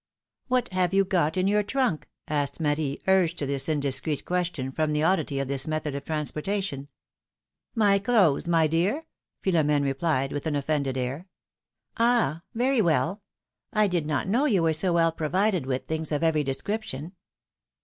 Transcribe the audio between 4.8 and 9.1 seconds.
the oddity of this method of transportation. ^^My clothes, my dear!"